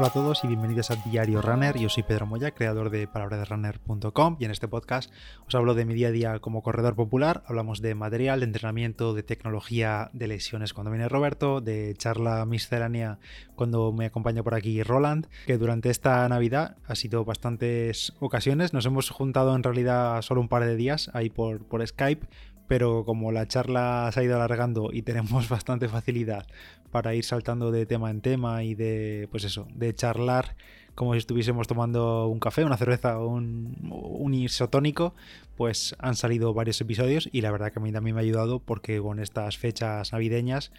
[0.00, 1.76] Hola a todos y bienvenidos a Diario Runner.
[1.76, 5.12] Yo soy Pedro Moya, creador de palabraderunner.com y en este podcast
[5.46, 7.42] os hablo de mi día a día como corredor popular.
[7.44, 13.18] Hablamos de material, de entrenamiento, de tecnología, de lesiones cuando viene Roberto, de charla miscelánea
[13.56, 18.72] cuando me acompaña por aquí Roland, que durante esta Navidad ha sido bastantes ocasiones.
[18.72, 22.26] Nos hemos juntado en realidad solo un par de días ahí por Skype,
[22.70, 26.46] pero como la charla se ha ido alargando y tenemos bastante facilidad
[26.92, 30.54] para ir saltando de tema en tema y de, pues eso, de charlar
[30.94, 35.16] como si estuviésemos tomando un café, una cerveza un, un isotónico,
[35.56, 38.60] pues han salido varios episodios y la verdad que a mí también me ha ayudado
[38.60, 40.70] porque con estas fechas navideñas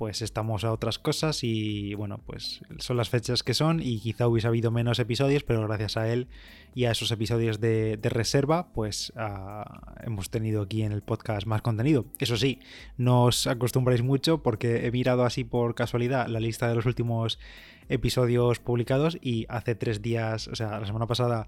[0.00, 4.28] pues estamos a otras cosas y bueno, pues son las fechas que son y quizá
[4.28, 6.26] hubiese habido menos episodios, pero gracias a él
[6.74, 11.60] y a esos episodios de, reserva, pues ah, hemos tenido aquí en el podcast más
[11.60, 12.06] contenido.
[12.18, 12.60] Eso sí,
[12.96, 17.38] no os acostumbráis mucho porque he mirado así por casualidad la lista de los últimos
[17.90, 21.46] episodios publicados y hace tres días, o sea, la semana pasada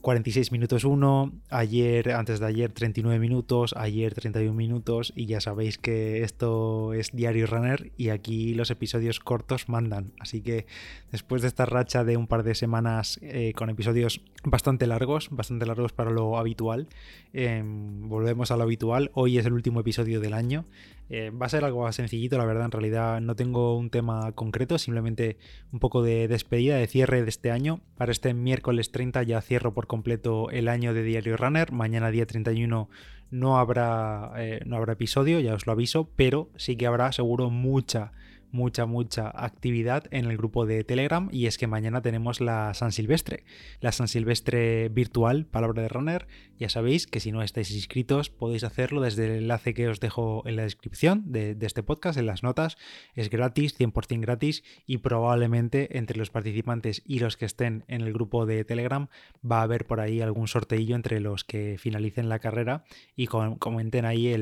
[0.00, 5.76] 46 minutos 1, ayer, antes de ayer 39 minutos, ayer 31 minutos y ya sabéis
[5.76, 10.12] que esto es Diario Runner y aquí los episodios cortos mandan.
[10.20, 10.66] Así que
[11.10, 15.66] después de esta racha de un par de semanas eh, con episodios bastante largos, bastante
[15.66, 16.88] largos para lo habitual,
[17.32, 19.10] em, volvemos a lo habitual.
[19.14, 20.64] Hoy es el último episodio del año.
[21.10, 24.76] Eh, va a ser algo sencillito, la verdad, en realidad no tengo un tema concreto,
[24.76, 25.38] simplemente
[25.72, 27.80] un poco de despedida, de cierre de este año.
[27.96, 31.72] Para este miércoles 30 ya cierro por completo el año de Diario Runner.
[31.72, 32.88] Mañana día 31
[33.30, 37.50] no habrá, eh, no habrá episodio, ya os lo aviso, pero sí que habrá seguro
[37.50, 38.12] mucha
[38.50, 42.92] mucha, mucha actividad en el grupo de Telegram y es que mañana tenemos la San
[42.92, 43.44] Silvestre,
[43.80, 46.26] la San Silvestre virtual, palabra de runner.
[46.58, 50.42] Ya sabéis que si no estáis inscritos podéis hacerlo desde el enlace que os dejo
[50.46, 52.76] en la descripción de, este podcast, en las notas.
[53.14, 58.12] Es gratis, 100% gratis y probablemente entre los participantes y los que estén en el
[58.12, 59.08] grupo de Telegram
[59.48, 62.84] va a haber por ahí algún sorteillo entre los que finalicen la carrera
[63.14, 64.34] y comenten ahí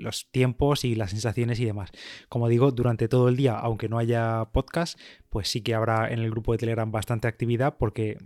[0.00, 1.90] los tiempos y las sensaciones y demás.
[2.28, 6.18] Como digo, durante todo el día, aunque no haya podcast, pues sí que habrá en
[6.18, 8.18] el grupo de Telegram bastante actividad porque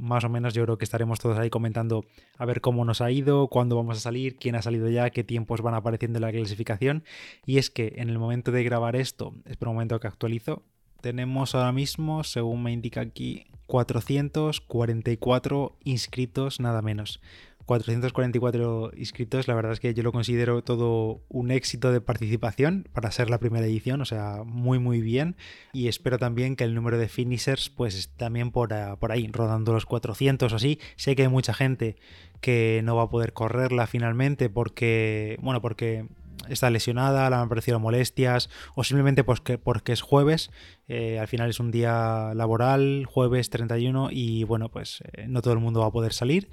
[0.00, 2.04] más o menos yo creo que estaremos todos ahí comentando
[2.38, 5.24] a ver cómo nos ha ido, cuándo vamos a salir, quién ha salido ya, qué
[5.24, 7.04] tiempos van apareciendo en la clasificación.
[7.44, 10.62] Y es que en el momento de grabar esto, espero un momento que actualizo,
[11.02, 17.20] tenemos ahora mismo, según me indica aquí, 444 inscritos nada menos.
[17.66, 23.10] 444 inscritos, la verdad es que yo lo considero todo un éxito de participación para
[23.10, 25.36] ser la primera edición, o sea, muy muy bien
[25.72, 29.86] y espero también que el número de finishers pues también por, por ahí, rodando los
[29.86, 30.78] 400 o así.
[30.96, 31.96] Sé que hay mucha gente
[32.40, 36.06] que no va a poder correrla finalmente porque, bueno, porque
[36.48, 40.50] está lesionada, le han aparecido molestias o simplemente porque, porque es jueves.
[40.88, 45.54] Eh, al final es un día laboral, jueves 31 y bueno, pues eh, no todo
[45.54, 46.48] el mundo va a poder salir.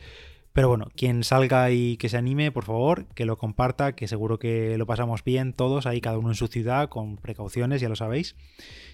[0.58, 4.40] Pero bueno, quien salga y que se anime, por favor, que lo comparta, que seguro
[4.40, 7.96] que lo pasamos bien todos, ahí cada uno en su ciudad, con precauciones, ya lo
[7.96, 8.36] sabéis.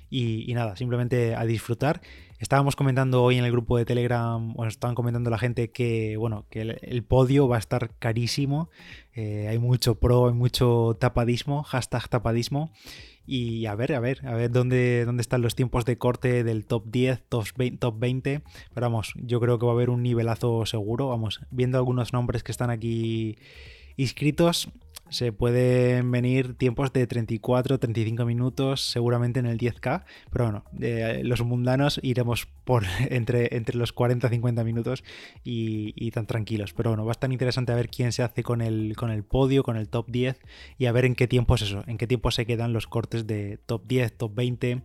[0.09, 2.02] Y, nada, simplemente a disfrutar.
[2.38, 6.47] Estábamos comentando hoy en el grupo de Telegram, o estaban comentando la gente que, bueno,
[6.50, 8.69] que el, podio va a estar carísimo.
[9.13, 12.73] Eh, hay mucho pro, hay mucho tapadismo, hashtag tapadismo.
[13.25, 16.66] Y a ver, a ver, a ver dónde, dónde están los tiempos de corte del
[16.66, 18.41] top 10, top 20, top 20.
[18.73, 21.07] Pero vamos, yo creo que va a haber un nivelazo seguro.
[21.07, 23.38] Vamos, viendo algunos nombres que están aquí
[23.95, 24.69] inscritos,
[25.13, 30.63] se pueden venir tiempos de 34, 35 minutos, seguramente en el 10K, pero bueno,
[31.24, 35.03] los mundanos iremos por entre, entre los 40 50 minutos
[35.44, 36.73] y, tan tranquilos.
[36.73, 39.23] Pero bueno, va a estar interesante a ver quién se hace con el, con el
[39.23, 40.40] podio, con el top 10
[40.78, 43.25] y a ver en qué tiempo es eso, en qué tiempo se quedan los cortes
[43.28, 44.84] de top 10, top 20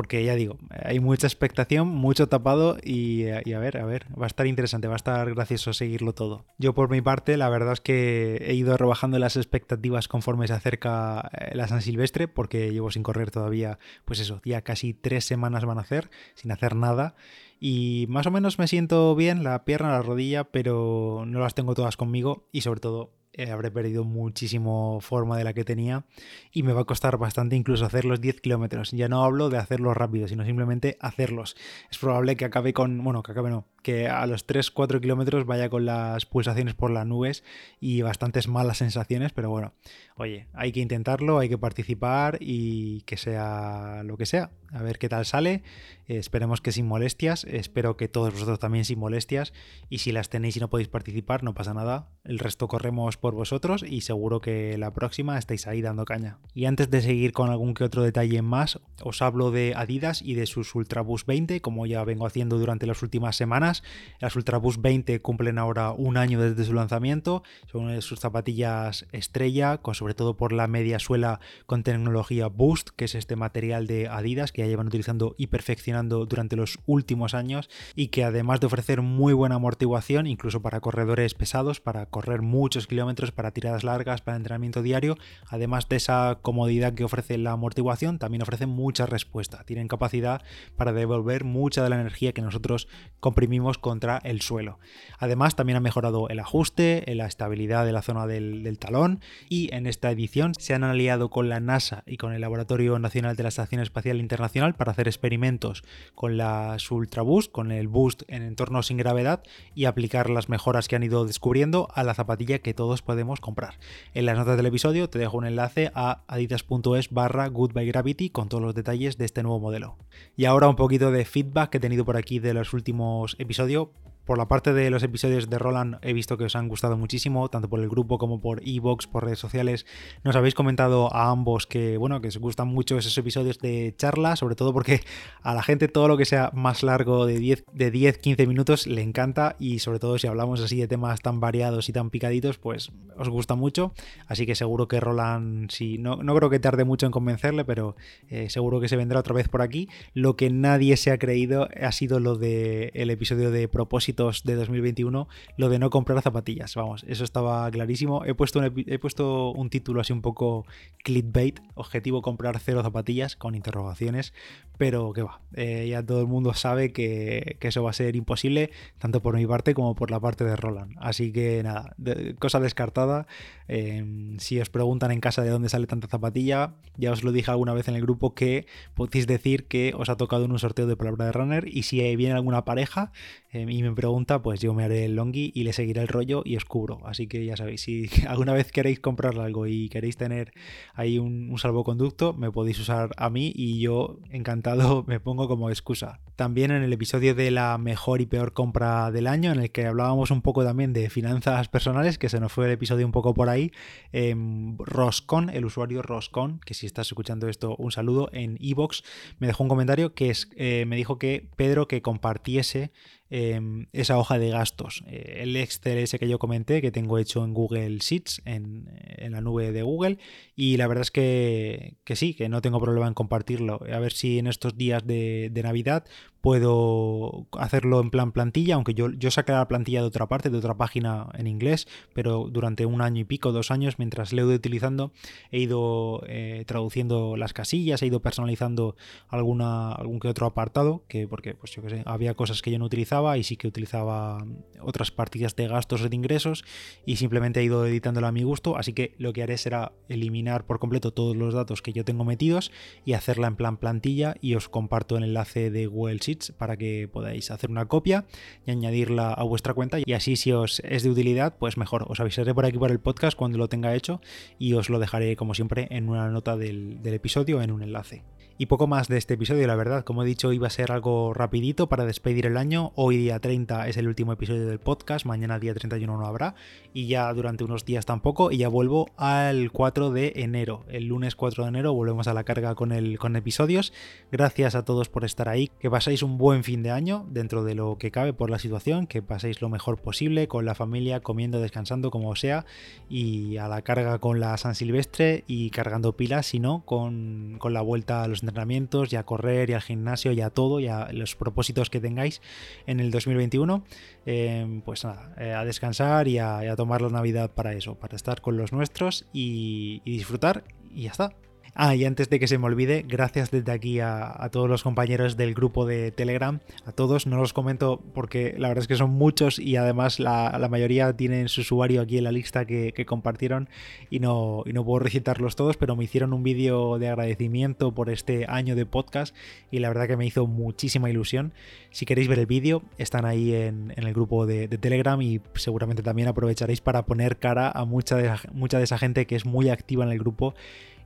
[0.00, 4.28] porque ya digo, hay mucha expectación, mucho tapado y, a ver, a ver, va a
[4.28, 6.46] estar interesante, va a estar gracioso seguirlo todo.
[6.56, 10.54] Yo por mi parte, la verdad es que he ido rebajando las expectativas conforme se
[10.54, 15.26] acerca eh, la San Silvestre, porque llevo sin correr todavía, pues eso, ya casi tres
[15.26, 17.14] semanas van a hacer, sin hacer nada.
[17.60, 21.74] Y más o menos me siento bien, la pierna, la rodilla, pero no las tengo
[21.74, 26.04] todas conmigo y sobre todo eh, habré perdido muchísimo forma de la que tenía
[26.52, 28.90] y me va a costar bastante incluso hacer los 10 kilómetros.
[28.90, 31.56] Ya no hablo de hacerlos rápido, sino simplemente hacerlos.
[31.90, 35.68] Es probable que acabe con, bueno, que acabe no, que a los 3-4 kilómetros vaya
[35.68, 37.44] con las pulsaciones por las nubes
[37.78, 39.74] y bastantes malas sensaciones, pero bueno,
[40.16, 44.50] oye, hay que intentarlo, hay que participar y que sea lo que sea.
[44.72, 45.62] A ver qué tal sale.
[46.06, 47.44] esperemos que sin molestias.
[47.44, 49.52] Espero que todos vosotros también sin molestias.
[49.88, 52.08] Y si las tenéis y no podéis participar, no pasa nada.
[52.24, 56.38] El resto corremos por vosotros y seguro que la próxima estáis ahí dando caña.
[56.54, 60.34] Y antes de seguir con algún que otro detalle más, os hablo de Adidas y
[60.34, 63.82] de sus Ultraboost 20, como ya vengo haciendo durante las últimas semanas.
[64.20, 69.78] Las Ultraboost 20 cumplen ahora un año desde su lanzamiento, son de sus zapatillas estrella,
[69.78, 74.08] con, sobre todo por la media suela con tecnología Boost, que es este material de
[74.08, 78.66] Adidas que ya llevan utilizando y perfeccionando durante los últimos años y que además de
[78.66, 84.20] ofrecer muy buena amortiguación, incluso para corredores pesados, para correr muchos kilómetros, para tiradas largas,
[84.20, 85.16] para entrenamiento diario,
[85.48, 89.64] además de esa comodidad que ofrece la amortiguación, también ofrece mucha respuesta.
[89.64, 90.42] Tienen capacidad
[90.76, 92.88] para devolver mucha de la energía que nosotros
[93.20, 94.78] comprimimos contra el suelo.
[95.18, 99.86] Además, también ha mejorado el ajuste, la estabilidad de la zona del, talón y en
[99.86, 103.48] esta edición se han aliado con la NASA y con el Laboratorio Nacional de la
[103.50, 105.82] Estación Espacial Internacional para hacer experimentos
[106.14, 109.42] con las Ultra Boost, con el Boost en entornos sin gravedad
[109.74, 113.74] y aplicar las mejoras que han ido descubriendo a la zapatilla que todos podemos comprar.
[114.14, 118.62] En las notas del episodio te dejo un enlace a adidas.es barra goodbygravity con todos
[118.62, 119.96] los detalles de este nuevo modelo.
[120.36, 123.88] Y ahora un poquito de feedback que he tenido por aquí de los últimos episodios
[124.24, 127.48] por la parte de los episodios de Roland he visto que os han gustado muchísimo,
[127.48, 129.86] tanto por el grupo como por Evox, por redes sociales.
[130.24, 134.36] Nos habéis comentado a ambos que, bueno, que os gustan mucho esos episodios de charla,
[134.36, 135.00] sobre todo porque
[135.42, 138.86] a la gente todo lo que sea más largo de 10, de 10 15 minutos
[138.86, 142.58] le encanta y sobre todo si hablamos así de temas tan variados y tan picaditos,
[142.58, 143.92] pues os gusta mucho.
[144.26, 147.96] Así que seguro que Roland, sí, no, no creo que tarde mucho en convencerle, pero
[148.28, 149.88] eh, seguro que se vendrá otra vez por aquí.
[150.14, 154.54] Lo que nadie se ha creído ha sido lo del el episodio de propósito de
[154.54, 156.74] 2021 lo de no comprar zapatillas.
[156.74, 158.24] Vamos, eso estaba clarísimo.
[158.24, 160.66] He puesto un, he puesto un título así un poco
[161.02, 164.32] clickbait, objetivo comprar cero zapatillas con interrogaciones,
[164.80, 168.70] pero que va, eh, ya todo el mundo sabe que, eso va a ser imposible,
[168.98, 170.96] tanto por mi parte como por la parte de Roland.
[170.98, 171.94] Así que nada,
[172.38, 173.26] cosa descartada.
[173.68, 177.50] Em, si os preguntan en casa de dónde sale tanta zapatilla, ya os lo dije
[177.50, 180.86] alguna vez en el grupo que podéis decir que os ha tocado en un sorteo
[180.86, 183.12] de palabra de runner y si viene alguna pareja
[183.52, 186.42] em, y me pregunta, pues yo me haré el longi y le seguiré el rollo
[186.44, 187.00] y os cubro.
[187.04, 190.52] Así que ya sabéis, si alguna vez queréis comprar algo y queréis tener
[190.94, 196.20] ahí un, salvoconducto, me podéis usar a mí y yo encantado me pongo como excusa.
[196.36, 199.86] También en el episodio de la mejor y peor compra del año, en el que
[199.86, 203.34] hablábamos un poco también de finanzas personales, que se nos fue el episodio un poco
[203.34, 203.70] por ahí
[204.12, 209.02] Em, Roscon, el usuario Roscon, que si estás escuchando esto, un saludo en Evox,
[209.38, 212.92] me dejó un comentario que es, eh, me dijo que Pedro que compartiese
[213.32, 215.04] Em, esa hoja de gastos.
[215.06, 218.90] Eh, el Excel ese que yo comenté, que tengo hecho en Google Sheets, en,
[219.30, 220.18] la nube de Google,
[220.56, 223.80] y la verdad es que, sí, que no tengo problema en compartirlo.
[223.92, 226.04] A ver si en estos días de, Navidad
[226.40, 230.58] puedo hacerlo en plan plantilla, aunque yo, yo saqué la plantilla de otra parte, de
[230.58, 234.44] otra página en inglés, pero durante un año y pico, dos años, mientras le he
[234.44, 235.12] ido utilizando,
[235.50, 238.96] he ido eh, traduciendo las casillas, he ido personalizando
[239.28, 242.78] alguna, algún que otro apartado, que porque pues yo que sé, había cosas que yo
[242.78, 244.44] no utilizaba y sí que utilizaba
[244.80, 246.64] otras partidas de gastos o de ingresos
[247.04, 250.64] y simplemente he ido editándolo a mi gusto, así que lo que haré será eliminar
[250.66, 252.72] por completo todos los datos que yo tengo metidos
[253.04, 256.20] y hacerla en plan plantilla y os comparto el enlace de Google
[256.56, 258.24] Para que podáis hacer una copia
[258.66, 262.20] y añadirla a vuestra cuenta y así si os es de utilidad pues mejor, os
[262.20, 264.20] avisaré por aquí por el podcast cuando lo tenga hecho
[264.58, 268.22] y os lo dejaré como siempre en una nota del, del episodio en un enlace.
[268.60, 270.04] Y poco más de este episodio, la verdad.
[270.04, 272.92] Como he dicho, iba a ser algo rapidito para despedir el año.
[272.94, 276.54] Hoy día 30 es el último episodio del podcast, mañana día 31 no habrá.
[276.92, 278.52] Y ya durante unos días tampoco.
[278.52, 280.84] Y ya vuelvo al 4 de enero.
[280.90, 283.94] El lunes 4 de enero volvemos a la carga con, el, con episodios.
[284.30, 285.70] Gracias a todos por estar ahí.
[285.78, 285.88] Que
[286.22, 289.06] un buen fin de año dentro de lo que cabe por la situación.
[289.06, 292.64] Que paséis lo mejor posible con la familia, comiendo, descansando como sea.
[293.08, 297.72] Y a la carga con la San Silvestre y cargando pilas, si no, con, con
[297.72, 300.88] la vuelta a los entrenamientos, y a correr, y al gimnasio, y a todo, y
[300.88, 302.40] a los propósitos que tengáis
[302.86, 303.84] en el 2021.
[304.26, 308.40] Eh, pues nada, eh, a descansar y a, tomar la Navidad para eso, para estar
[308.40, 311.34] con los nuestros y disfrutar, y ya está.
[311.74, 315.36] Ah, y antes de que se me olvide, gracias desde aquí a, todos los compañeros
[315.36, 319.10] del grupo de Telegram, a todos, no los comento porque la verdad es que son
[319.10, 323.68] muchos y además la, mayoría tienen su usuario aquí en la lista que, compartieron
[324.10, 328.10] y no, y no puedo recitarlos todos, pero me hicieron un vídeo de agradecimiento por
[328.10, 329.34] este año de podcast
[329.70, 331.52] y la verdad que me hizo muchísima ilusión.
[331.90, 336.28] Si queréis ver el vídeo, están ahí en, el grupo de, Telegram y seguramente también
[336.28, 340.04] aprovecharéis para poner cara a mucha de, mucha de esa gente que es muy activa
[340.04, 340.54] en el grupo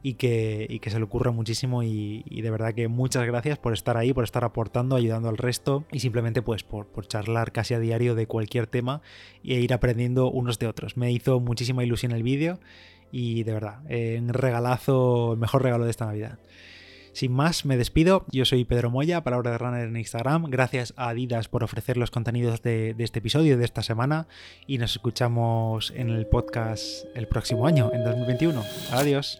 [0.07, 3.97] y que, que se le ocurra muchísimo y, de verdad que muchas gracias por estar
[3.97, 7.79] ahí, por estar aportando, ayudando al resto y simplemente pues por, por charlar casi a
[7.79, 9.01] diario de cualquier tema
[9.43, 10.99] e ir aprendiendo unos de otros.
[10.99, 12.61] Me hizo muchísima ilusión el vídeo
[13.13, 16.39] y de verdad, eh, un regalazo, el mejor regalo de esta Navidad.
[17.15, 18.25] Sin más, me despido.
[18.33, 20.47] Yo soy Pedro Moya, Palabra de Runner en Instagram.
[20.51, 24.27] Gracias a Adidas por ofrecer los contenidos de, de este episodio, de esta semana.
[24.67, 28.63] Y nos escuchamos en el podcast el próximo año, en 2021.
[28.91, 29.39] Adiós.